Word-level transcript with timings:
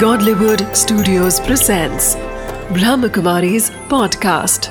Godlywood 0.00 0.62
Studios 0.76 1.40
presents 1.40 2.16
Brahmakumari's 2.76 3.70
podcast. 3.88 4.68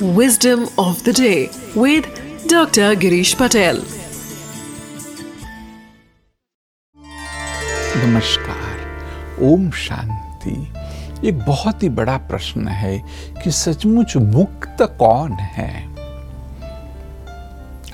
Wisdom 0.00 0.68
of 0.78 1.02
the 1.02 1.12
day 1.12 1.50
with 1.74 2.06
Dr. 2.46 2.94
Girish 2.94 3.34
Patel. 3.36 3.80
नमस्कार 8.04 9.40
ओम 9.50 9.70
शांति 9.86 10.56
एक 11.28 11.38
बहुत 11.46 11.82
ही 11.82 11.88
बड़ा 11.88 12.16
प्रश्न 12.30 12.68
है 12.68 12.98
कि 13.42 13.50
सचमुच 13.50 14.16
मुक्त 14.16 14.82
कौन 14.98 15.32
है 15.32 15.91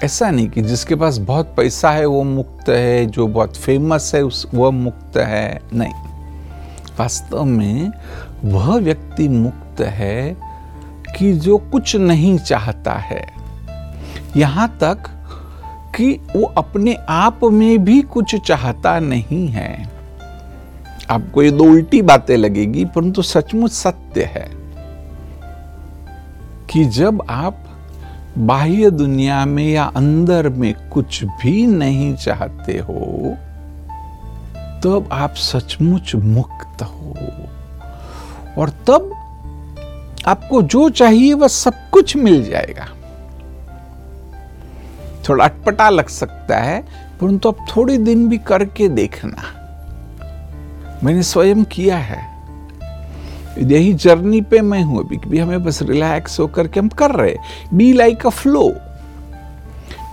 ऐसा 0.05 0.31
नहीं 0.31 0.49
कि 0.49 0.63
जिसके 0.63 0.95
पास 0.95 1.19
बहुत 1.19 1.55
पैसा 1.57 1.91
है, 1.91 2.07
वो 2.07 2.23
मुक्त 2.23 2.69
है, 2.69 3.07
जो 3.07 3.27
बहुत 3.27 3.57
फ़ेमस 3.57 4.13
है, 4.15 4.23
उस, 4.23 4.49
वह 4.55 4.71
मुक्त 4.71 5.17
है। 5.17 5.61
नहीं। 5.73 5.93
वास्तव 7.01 7.45
में 7.45 7.91
वह 8.45 8.77
व्यक्ति 8.79 9.29
मुक्त 9.29 9.81
है 9.81 10.37
कि 11.19 11.33
जो 11.33 11.59
कुछ 11.59 11.97
नहीं 11.97 12.39
चाहता 12.39 12.93
है। 12.93 13.27
यहाँ 14.37 14.79
तक 14.81 14.99
कि 15.97 16.21
वो 16.37 16.43
अपने 16.43 16.97
आप 17.09 17.41
में 17.45 17.85
भी 17.85 18.03
कुछ 18.03 18.37
चाहता 18.37 19.01
नहीं 19.01 19.49
है। 19.49 19.91
आपको 21.11 21.43
ये 21.43 21.51
दो 21.51 21.65
उल्टी 21.65 22.03
बातें 22.03 22.37
लगेगी, 22.37 22.85
परंतु 22.85 23.23
सचमुच 23.23 23.73
सत्य 23.73 24.25
है 24.25 24.51
कि 26.71 26.85
जब 26.85 27.23
आप 27.31 27.65
बाह्य 28.39 28.91
दुनिया 28.91 29.45
में 29.45 29.69
या 29.69 29.85
अंदर 29.85 30.49
में 30.49 30.89
कुछ 30.89 31.25
भी 31.25 31.67
नहीं 31.67 32.17
चाहते 32.17 32.79
हो, 32.79 33.37
तब 34.85 35.09
आप 35.13 35.35
सचमुच 35.35 36.15
मुक्त 36.15 36.83
हो। 36.83 37.17
और 38.59 38.71
तब 38.71 39.15
आपको 40.27 40.63
जो 40.63 40.91
चाहिए 40.91 41.35
वह 41.35 41.49
सब 41.49 41.91
कुछ 41.91 42.17
मिल 42.17 42.51
जाएगा। 42.51 42.87
थोड़ा 45.29 45.45
अटपटा 45.45 45.89
लग 45.89 46.09
सकता 46.09 46.59
है, 46.59 46.83
परंतु 47.21 47.49
आप 47.49 47.67
थोड़े 47.77 47.99
दिन 47.99 48.29
भी 48.29 48.39
करके 48.39 48.89
देखना। 48.89 49.43
मैंने 51.05 51.23
स्वयं 51.23 51.65
किया 51.65 51.99
है। 51.99 52.38
यही 53.61 53.93
जर्नी 53.93 54.41
पे 54.41 54.61
मैं 54.61 54.83
हूँ 54.83 55.01
अभी 55.01 55.17
भी 55.29 55.39
हमें 55.39 55.65
बस 55.65 55.83
रिलैक्स 55.83 56.41
होकर 56.41 56.69
के 56.69 56.81
हम 56.81 56.89
कर 56.89 57.11
रहे 57.11 57.37
be 57.75 57.93
like 57.93 58.27
a 58.27 58.31
flow 58.31 58.69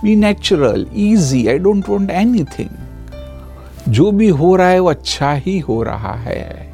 be 0.04 0.16
natural 0.16 0.86
easy 0.94 1.46
I 1.46 1.58
don't 1.58 1.88
want 1.88 2.10
anything 2.10 2.68
जो 3.88 4.12
भी 4.12 4.28
हो 4.28 4.56
रहा 4.56 4.68
है, 4.68 4.80
वो 4.80 4.90
अच्छा 4.90 5.32
ही 5.32 5.58
हो 5.58 5.82
रहा 5.82 6.14
है। 6.14 6.72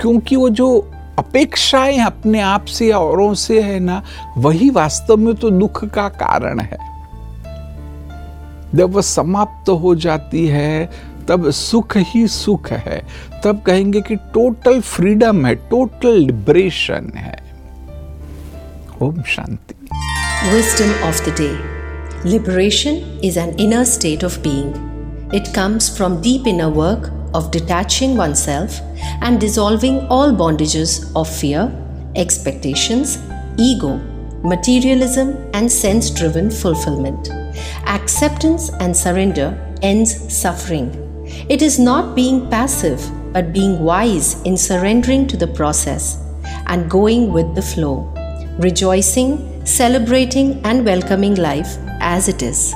क्योंकि 0.00 0.36
वो 0.36 0.50
जो 0.50 0.90
अपेक्षाएँ 1.18 1.98
अपने 1.98 2.40
आप 2.40 2.64
से 2.64 2.86
या 2.86 2.98
औरों 2.98 3.34
से 3.34 3.62
है 3.62 3.80
ना, 3.80 4.02
वही 4.38 4.70
वास्तव 4.70 5.16
में 5.16 5.34
तो 5.34 5.50
दुख 5.50 5.84
का 5.84 6.08
कारण 6.08 6.60
है। 6.60 6.78
जब 8.74 8.92
वह 8.92 9.02
समाप्त 9.02 9.66
तो 9.66 9.76
हो 9.76 9.94
जाती 9.94 10.46
है 10.46 10.90
तब 11.28 11.50
सुख 11.50 11.96
ही 11.96 12.26
सुख 12.28 12.70
है। 12.72 13.02
तब 13.44 13.62
कहेंगे 13.62 14.00
कि 14.00 14.16
टोटल 14.16 14.80
फ्रीडम 14.80 15.46
है 15.46 15.54
टोटल 15.54 16.16
लिबरेशन 16.16 17.12
है। 17.16 17.36
Om 19.02 19.22
Shanti. 19.22 19.74
Wisdom 20.50 21.04
of 21.08 21.30
the 21.30 21.34
day 21.40 22.28
liberation 22.30 23.20
is 23.24 23.38
an 23.38 23.56
inner 23.60 23.84
state 23.84 24.24
of 24.24 24.38
being 24.38 25.34
it 25.34 25.48
comes 25.54 25.96
from 25.96 26.16
deep 26.16 26.46
inner 26.46 26.64
work 26.64 27.32
of 27.36 27.50
detaching 27.50 28.18
oneself 28.34 28.80
and 29.24 29.38
dissolving 29.38 29.98
all 29.98 30.32
bondages 30.32 31.12
of 31.16 31.28
fear 31.28 32.14
expectations 32.16 33.18
ego 33.60 34.14
materialism, 34.44 35.28
and 35.54 35.72
sense 35.72 36.10
driven 36.10 36.50
fulfillment. 36.50 37.30
Acceptance 37.86 38.68
and 38.78 38.94
surrender 38.94 39.48
ends 39.82 40.12
suffering. 40.42 41.03
It 41.48 41.62
is 41.62 41.78
not 41.78 42.14
being 42.14 42.48
passive, 42.50 43.00
but 43.32 43.52
being 43.52 43.80
wise 43.82 44.40
in 44.42 44.56
surrendering 44.56 45.26
to 45.28 45.36
the 45.36 45.46
process 45.46 46.18
and 46.66 46.90
going 46.90 47.32
with 47.32 47.54
the 47.54 47.62
flow, 47.62 48.12
rejoicing, 48.58 49.64
celebrating, 49.66 50.60
and 50.64 50.84
welcoming 50.84 51.34
life 51.34 51.76
as 52.00 52.28
it 52.28 52.42
is. 52.42 52.74